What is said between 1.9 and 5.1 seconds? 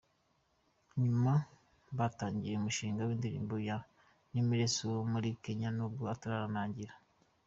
batangiye umushinga w’indirimbo na Nameless wo